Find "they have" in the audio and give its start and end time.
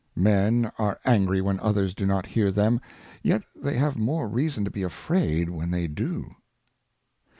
3.55-3.97